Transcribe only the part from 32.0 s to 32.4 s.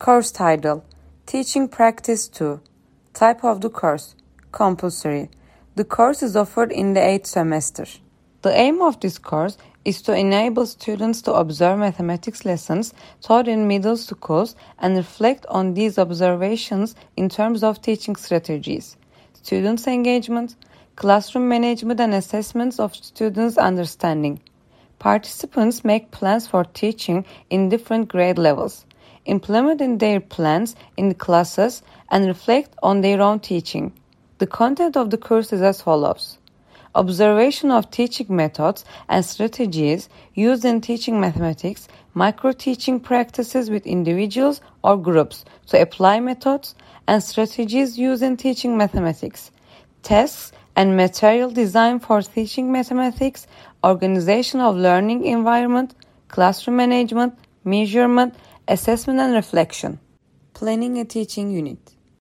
and